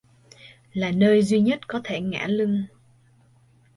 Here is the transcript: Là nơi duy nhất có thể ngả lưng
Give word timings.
Là 0.73 0.91
nơi 0.91 1.23
duy 1.23 1.39
nhất 1.39 1.67
có 1.67 1.81
thể 1.83 1.99
ngả 2.01 2.27
lưng 2.27 2.63